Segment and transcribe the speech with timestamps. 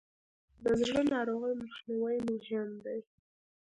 [0.63, 2.99] د زړه ناروغیو مخنیوی مهم دی.